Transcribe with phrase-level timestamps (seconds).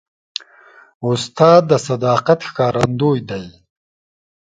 [1.09, 3.45] استاد د صداقت ښکارندوی دی.